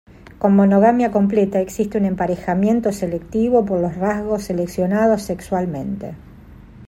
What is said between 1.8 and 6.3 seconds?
un emparejamiento selectivo por los rasgos seleccionados sexualmente.